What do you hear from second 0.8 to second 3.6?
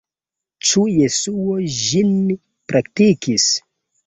Jesuo ĝin praktikis?